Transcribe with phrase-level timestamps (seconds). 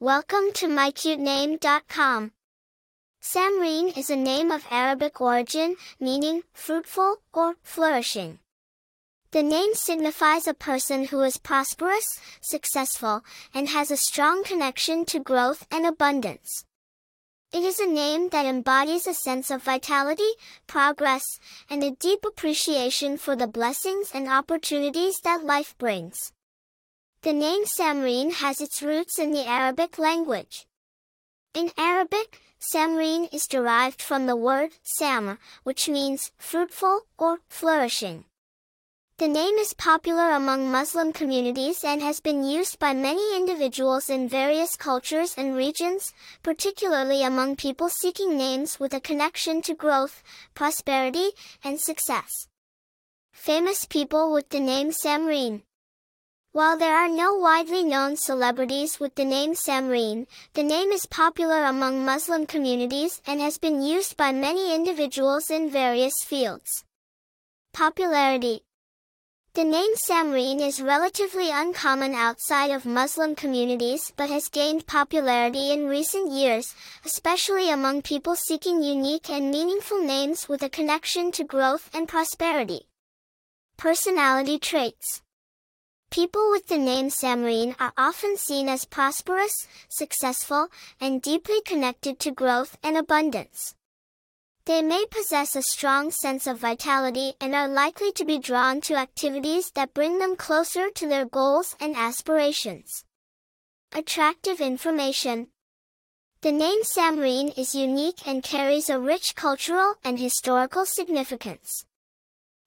[0.00, 2.30] Welcome to mycutename.com.
[3.20, 8.38] Samreen is a name of Arabic origin, meaning fruitful or flourishing.
[9.32, 15.18] The name signifies a person who is prosperous, successful, and has a strong connection to
[15.18, 16.64] growth and abundance.
[17.52, 20.30] It is a name that embodies a sense of vitality,
[20.68, 26.32] progress, and a deep appreciation for the blessings and opportunities that life brings.
[27.22, 30.68] The name Samreen has its roots in the Arabic language.
[31.52, 38.26] In Arabic, Samreen is derived from the word samr, which means fruitful or flourishing.
[39.16, 44.28] The name is popular among Muslim communities and has been used by many individuals in
[44.28, 46.12] various cultures and regions,
[46.44, 50.22] particularly among people seeking names with a connection to growth,
[50.54, 51.30] prosperity,
[51.64, 52.46] and success.
[53.32, 55.62] Famous people with the name Samreen
[56.52, 61.64] while there are no widely known celebrities with the name Samreen, the name is popular
[61.64, 66.84] among Muslim communities and has been used by many individuals in various fields.
[67.74, 68.62] Popularity
[69.52, 75.86] The name Samreen is relatively uncommon outside of Muslim communities but has gained popularity in
[75.86, 81.90] recent years, especially among people seeking unique and meaningful names with a connection to growth
[81.92, 82.88] and prosperity.
[83.76, 85.22] Personality traits
[86.10, 90.68] People with the name Samreen are often seen as prosperous, successful,
[91.00, 93.74] and deeply connected to growth and abundance.
[94.64, 98.96] They may possess a strong sense of vitality and are likely to be drawn to
[98.96, 103.04] activities that bring them closer to their goals and aspirations.
[103.92, 105.48] Attractive information.
[106.40, 111.84] The name Samreen is unique and carries a rich cultural and historical significance.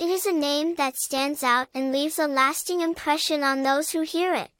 [0.00, 4.02] It is a name that stands out and leaves a lasting impression on those who
[4.02, 4.50] hear it.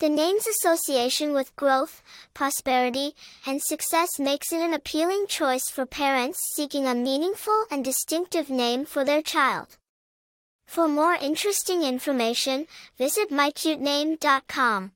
[0.00, 2.02] The name's association with growth,
[2.34, 3.14] prosperity,
[3.46, 8.84] and success makes it an appealing choice for parents seeking a meaningful and distinctive name
[8.84, 9.78] for their child.
[10.66, 12.66] For more interesting information,
[12.98, 14.92] visit mycutename.com.